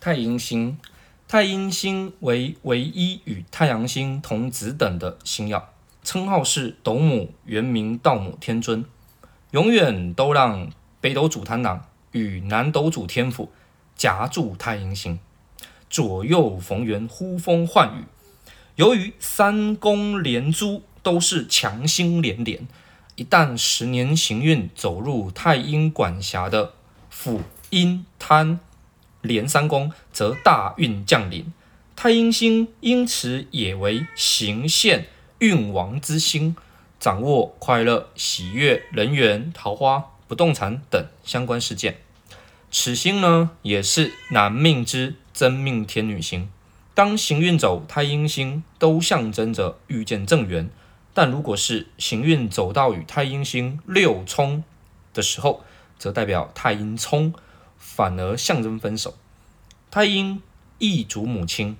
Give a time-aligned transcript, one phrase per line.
[0.00, 0.78] 太阴星，
[1.26, 5.64] 太阴星为唯一与太阳星同子等的星曜，
[6.04, 8.84] 称号是斗母，原名道母天尊，
[9.50, 13.50] 永远都让北斗主贪狼与南斗主天府
[13.96, 15.18] 夹住太阴星，
[15.90, 18.04] 左右逢源，呼风唤雨。
[18.76, 22.68] 由于三宫连珠都是强星连连，
[23.16, 26.74] 一旦十年行运走入太阴管辖的
[27.10, 28.60] 府阴贪
[29.28, 31.52] 连三宫，则大运降临。
[31.94, 35.06] 太阴星因此也为行宪
[35.38, 36.56] 运王之星，
[36.98, 41.98] 掌握快乐、喜悦、人缘、桃花、不动产等相关事件。
[42.70, 46.48] 此星呢，也是男命之真命天女星。
[46.94, 50.66] 当行运走太阴星，都象征着遇见正缘；
[51.14, 54.62] 但如果是行运走到与太阴星六冲
[55.14, 55.62] 的时候，
[55.98, 57.32] 则代表太阴冲，
[57.78, 59.14] 反而象征分手。
[59.90, 60.42] 太阴
[60.78, 61.76] 亦主母亲，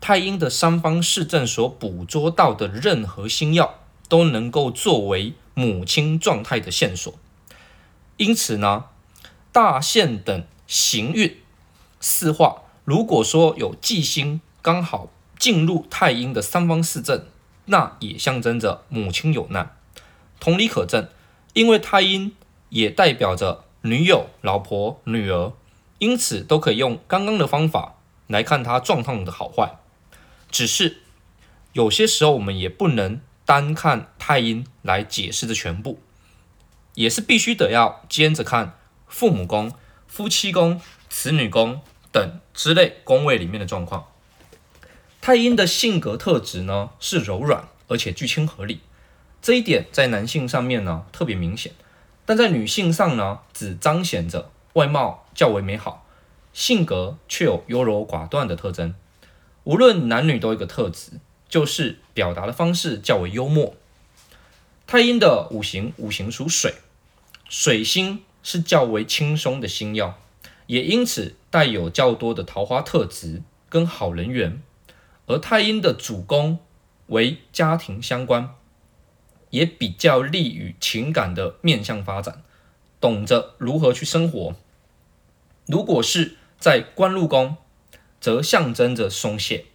[0.00, 3.74] 太阴的三方四正所捕捉到的任何星曜，
[4.08, 7.14] 都能够作为母亲状态的线索。
[8.16, 8.84] 因此呢，
[9.50, 11.38] 大限等行运
[12.00, 12.62] 四化。
[12.84, 17.24] 如果说有忌星刚好进入太阴的三方四正，
[17.64, 19.74] 那也象征着母亲有难。
[20.38, 21.08] 同理可证，
[21.54, 22.36] 因为太阴
[22.68, 25.52] 也代表着女友、老婆、女儿，
[25.98, 29.76] 因此都可以用刚刚的方法来看他状况的好坏。
[30.50, 31.02] 只是
[31.74, 36.00] 有些时候我们也不能单看太阴来解释的全部，
[36.94, 39.72] 也是必须得要兼着看父母宫、
[40.06, 41.80] 夫妻宫、子女宫。
[42.14, 44.04] 等之类宫位里面的状况，
[45.20, 48.82] 太阴的性格特质呢是柔软，而且具亲和力，
[49.42, 51.72] 这一点在男性上面呢特别明显，
[52.26, 56.06] 但在女性上呢只彰显着外貌较为美好，
[56.52, 58.94] 性格却有优柔寡断的特征。
[59.64, 61.12] 无论男女都有一个特质，
[61.48, 63.74] 就是表达的方式较为幽默。
[64.86, 66.74] 太阴的五行五行属水，
[67.48, 70.14] 水星是较为轻松的星曜。
[70.66, 74.62] 也因此带有较多的桃花特质跟好人缘，
[75.26, 76.58] 而太阴的主宫
[77.08, 78.54] 为家庭相关，
[79.54, 82.42] 也比较利于情感的面向发展，
[83.00, 84.56] 懂得如何去生活。
[85.66, 87.56] 如果是在官禄宫，
[88.20, 89.66] 则象征着松懈；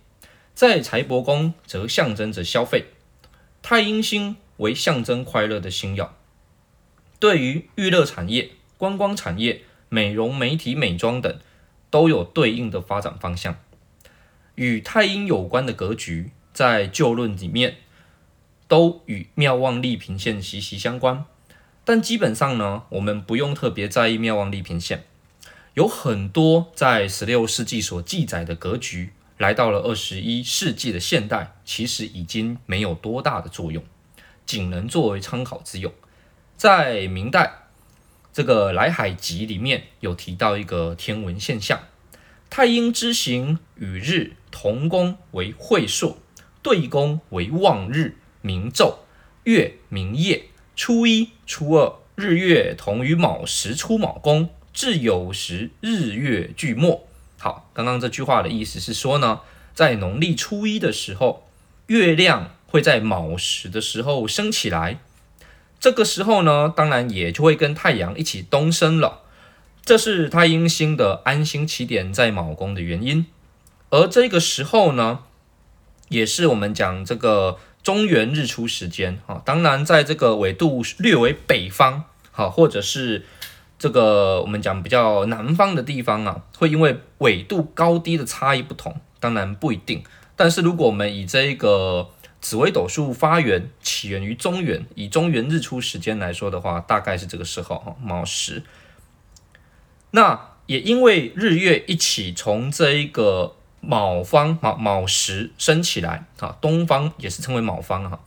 [0.53, 2.87] 在财帛宫，则象征着消费。
[3.61, 6.13] 太阴星为象征快乐的星曜，
[7.17, 9.61] 对于娱乐产业、观光产业。
[9.91, 11.39] 美容、媒体、美妆等
[11.89, 13.57] 都有对应的发展方向。
[14.53, 17.77] 与太阴有关的格局，在旧论里面
[18.69, 21.25] 都与妙望利平线息息相关。
[21.83, 25.03] 但基本上呢，我们不用特别在意妙望利平线。
[25.73, 33.83] 有很多在十六世纪所记载的格局，来到了二十一世纪的现代，其实已经没有多大的作用，
[34.45, 35.91] 仅能作为参考之用。
[36.55, 37.65] 在明代。
[38.31, 41.79] 这个《来海集》里面有提到一个天文现象：
[42.49, 46.19] 太阴之行与日同宫为会朔，
[46.61, 48.95] 对宫为望日明昼，
[49.43, 50.45] 月明夜。
[50.75, 57.05] 初一、初二，日月同于卯时出卯宫，至酉时日月俱没。
[57.37, 59.41] 好，刚刚这句话的意思是说呢，
[59.73, 61.45] 在农历初一的时候，
[61.87, 64.99] 月亮会在卯时的时候升起来。
[65.81, 69.23] 这个时候呢，当然也就会跟太阳一起东升了，
[69.83, 73.25] 这是太阴星的安心起点在卯宫的原因。
[73.89, 75.19] 而这个时候呢，
[76.07, 79.41] 也是我们讲这个中原日出时间啊。
[79.45, 83.25] 当然，在这个纬度略为北方，好，或者是
[83.77, 90.03] 这个我们讲比较南方的地方啊，会因为纬度高低的差异不同，当然不一定。
[90.35, 92.09] 但是如果我们以这个
[92.39, 98.63] 紫微斗数发源起源于中原，以中原日出时间来说的话，大概是这个时候哈，卯时。
[100.11, 108.19] 那也因为日月一起从这一个卯方卯卯时升起来啊，东方也是称为卯方哈，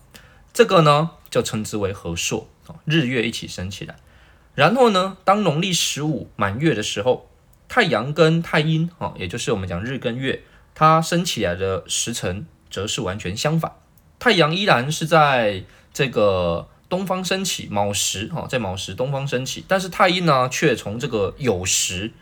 [0.53, 3.97] 这个呢就称之为合朔啊，日月一起升起来。
[4.55, 7.29] 然后呢，当农历十五满月的时候，
[7.69, 10.43] 太阳跟太阴啊，也就是我们讲日跟月，
[10.75, 13.73] 它升起来的时辰则是完全相反。
[14.19, 22.13] 太阳依然是在这个东方升起，卯时哈，在卯时东方升起，但是太阴呢，却从这个酉时，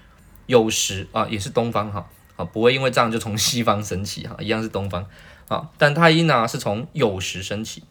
[0.47, 2.09] 酉时啊，也是东方哈，
[2.41, 5.07] 啊，不会因为这样就从西方升起哈，一样是东方
[5.49, 7.83] 啊，但太阴呢是从酉时升起，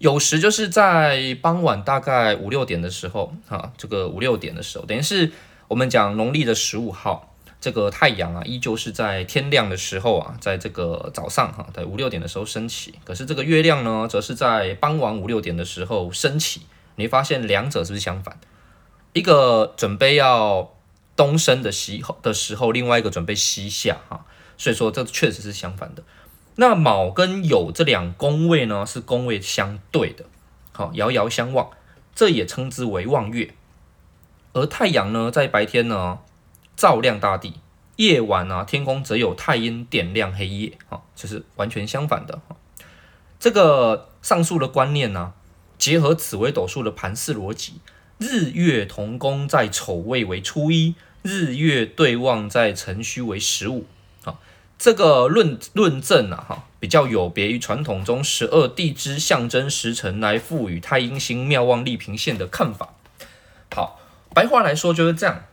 [0.00, 5.32] 酉时就是在傍晚大概五六点的时候哈，这个五六点的时候，等于是
[5.68, 12.94] 我们讲农历的十五号，这个太阳啊，依旧是在天亮的时候啊，在这个早上哈，在五六点的时候升起。
[13.04, 16.62] 可是这个月亮呢，则是在傍晚五六点的时候升起。
[16.96, 18.38] 你发现两者是不是相反？
[19.14, 20.74] 一个准备要
[21.22, 24.26] 东升的西的时候，另外一个准备西下哈。
[24.58, 26.02] 所以说这确实是相反的。
[26.56, 30.24] 那卯跟酉这两宫位呢，是宫位相对的，
[30.72, 31.70] 好，遥遥相望，
[32.12, 33.54] 这也称之为望月。
[34.52, 36.18] 而太阳呢，在白天呢，
[36.76, 37.60] 照亮大地，
[37.96, 42.40] 夜晚啊，天空则有太阴点亮黑夜，啊，就是完全相反的。
[43.38, 45.32] 这个上述的观念呢、
[45.78, 47.80] 结合紫微斗数的盘式逻辑，
[48.18, 53.86] 日月同宫在丑位为初一，日月对望在辰戌为十五，
[54.24, 54.34] 啊，
[54.78, 62.94] 这个论论证啊，哈，比较有别于传统中十二地支象征时辰来赋予太阴星妙望立平线的看法。
[63.72, 64.00] 好，
[64.34, 65.44] 白话来说就是这样。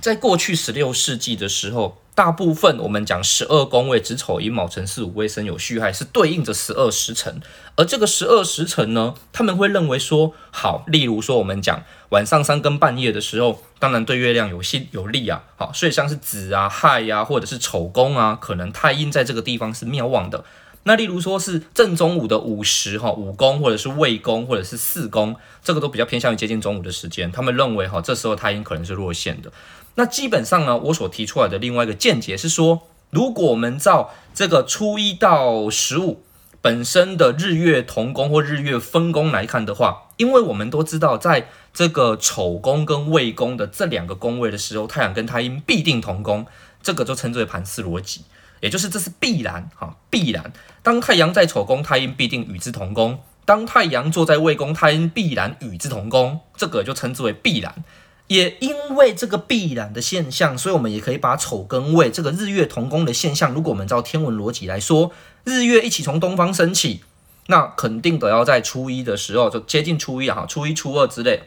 [0.00, 7.40] 在过去十六世纪的时候，大部分我们讲十二宫位子丑寅卯辰巳午未申酉戌亥是对应着十二时辰，
[7.76, 20.44] 而这个十二时辰呢，他们会认为说，好，例如说我们讲晚上三更半夜的时候，当然对月亮有信有利啊，好，所以像是子啊亥呀、啊，或者是丑宫啊，可能太阴在这个地方是庙旺的。
[20.84, 25.34] 那例如说是正中午的午时哈，午宫或者是未宫或者是巳宫，
[25.64, 29.50] 这个都比较偏向于接近中午的时间，他们认为哈，这时候太阴可能是弱线的。
[29.94, 36.22] 那基本上呢，我所提出来的另外一个见解是说，如果我们照这个初一到十五
[36.62, 46.46] 本身的日月同宫或日月分宫来看的话，因为我们都知道，在这个丑宫跟未宫的这两个宫位的时候，太阳跟太阴必定同宫，
[46.82, 48.22] 这个就称之为盘势逻辑，
[48.60, 50.52] 也就是这是必然哈，必然。
[50.82, 53.16] 当太阳在丑宫，太阴必定与之同宫；
[53.46, 57.82] 当太阳坐在未宫，太阴必然与之同宫，这个就称之为必然。
[58.30, 65.10] 也因为这个必然的现象，所以我们也可以把丑跟未这个日月同宫的现象，如果我们照天文逻辑来说，
[65.42, 67.00] 日月一起从东方升起，
[67.48, 71.42] 那肯定得要在初一的时候，就接近初一哈，初一、初二之类，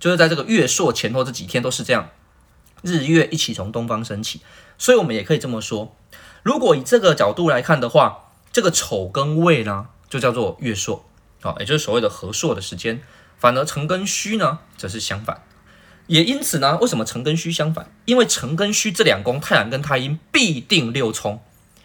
[0.00, 2.08] 就是在这个月朔前后这几天都是这样，
[2.82, 4.40] 日月一起从东方升起，
[4.76, 5.94] 所以我们也可以这么说，
[6.42, 11.04] 如果以这个角度来看的话，这个丑跟未呢，就叫做月朔，
[11.42, 13.00] 啊，也就是所谓的合朔的时间，
[13.38, 15.40] 反而辰跟戌呢，则是相反。
[16.06, 17.90] 也因此呢，为什么辰跟戌相反？
[18.04, 21.40] 因为辰跟戌这两宫，太阳跟太阴必定六冲，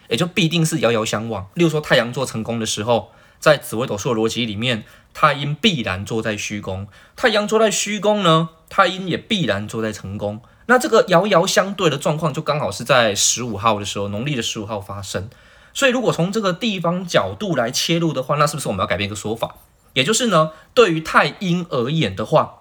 [0.09, 1.47] 也就必定是遥遥相望。
[1.55, 4.83] 例如说，太阳坐成功的时候，在紫微斗数的逻辑里面，
[5.13, 6.85] 太阴必然坐在戌宫；
[7.15, 10.41] 太阳坐在戌宫呢，太阴也必然坐在成功。
[10.67, 15.29] 那这个遥遥相对的状况，就刚好是在十五号的时候，农历的十五号发生。
[15.73, 19.55] 所以，如果从这个地方角度来切入的话，那是不是我们要改变一个说法？
[19.93, 22.60] 也就是呢，对于太阴而言的话，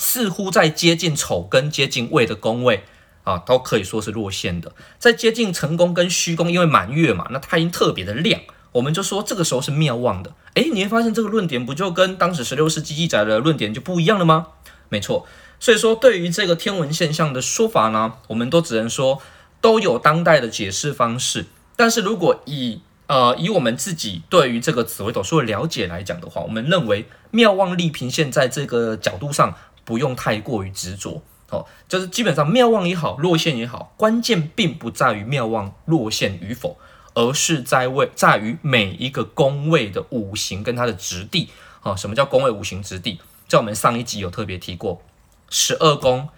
[0.00, 2.84] 似乎在接近丑跟接近未的宫位
[3.24, 4.72] 啊，都可以说是弱线的。
[4.98, 8.40] 在接近辰宫跟戌宫，因为满月嘛，那太阴特别的亮，
[8.72, 10.32] 我们就说这个时候是妙望的。
[10.54, 14.46] 诶，你会发现这个论点不就跟当时十六世纪记载的论点就不一样了吗？
[14.88, 15.26] 没错，
[15.60, 19.20] 所以说对于这个天文现象的说法呢，我们都只能说
[19.60, 21.44] 都有当代的解释方式。
[21.76, 29.54] 但是如果以呃以我们自己对于这个紫微斗数的了解来讲的话，我们认为妙望利平线在这个角度上。
[29.90, 36.78] 不用太过于执着，哦，就是基本上妙旺也好，落陷也好，关键并不在于妙旺落陷与否，
[37.12, 41.50] 而是在位在于每一个宫位的五行跟它的质地。
[41.82, 43.18] 哦，什么叫宫位五行质地？
[43.48, 45.02] 在我们上一集有特别提过，
[45.48, 46.28] 十二宫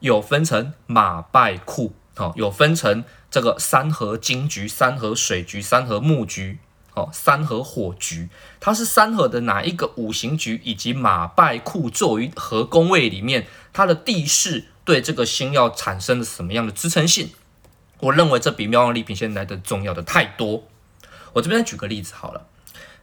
[0.00, 6.60] 有分成马败库，哦，有分成这个三合金局、三合水局、三合木局。
[6.94, 8.28] 哦，三合火局，
[8.60, 17.30] 它是三合的哪一个五行局，以及马败库作于合宫位里面，它的地势对这个星要产生了什么样的支撑性？
[18.00, 20.64] 我认为这比妙旺利平线来的重要的太多。
[21.34, 22.46] 我这边再举个例子好了，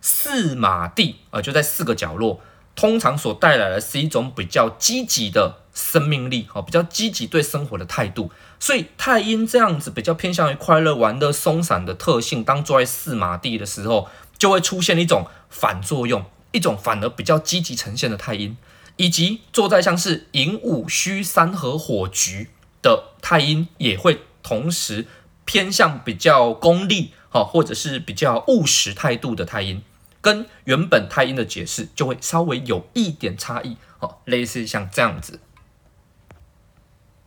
[0.02, 2.42] 四马地啊，就在四个角落，
[2.76, 8.32] 通常所带来的是一种比较积极的生命力，哦，比较积极对生活的态度。
[8.60, 18.58] 所以太阴这样子比较偏向于快乐、玩乐、松散的特性，当坐在四马地的时候，就会出现一种反作用，一种反而比较积极呈现的太阴，
[18.98, 22.50] 以及坐在像是寅午戌三合火局
[22.82, 25.08] 的太阴，也会同时
[25.46, 29.82] 偏向比较功利，哈，或者是比较务实态度的太阴，
[30.20, 35.40] 跟原本太阴的解释就会稍微有一点差异，哈，类似像这样子。